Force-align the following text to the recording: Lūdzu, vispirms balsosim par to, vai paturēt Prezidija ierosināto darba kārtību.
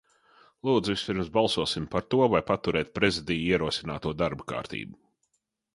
Lūdzu, 0.69 0.91
vispirms 0.95 1.29
balsosim 1.35 1.85
par 1.93 2.07
to, 2.15 2.23
vai 2.35 2.41
paturēt 2.49 2.91
Prezidija 2.97 3.53
ierosināto 3.53 4.17
darba 4.23 4.53
kārtību. 4.55 5.01